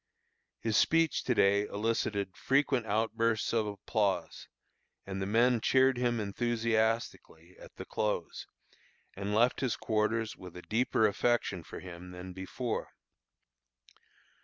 His 0.61 0.77
speech 0.77 1.23
to 1.25 1.35
day 1.35 1.67
elicited 1.67 2.35
frequent 2.35 2.87
outbursts 2.87 3.53
of 3.53 3.67
applause, 3.67 4.47
and 5.05 5.21
the 5.21 5.27
men 5.27 5.61
cheered 5.61 5.95
him 5.99 6.19
enthusiastically 6.19 7.55
at 7.59 7.75
the 7.75 7.85
close, 7.85 8.47
and 9.15 9.35
left 9.35 9.59
his 9.59 9.75
quarters 9.75 10.35
with 10.35 10.57
a 10.57 10.63
deeper 10.63 11.05
affection 11.05 11.61
for 11.61 11.81
him 11.81 12.09
than 12.09 12.33
before. 12.33 12.87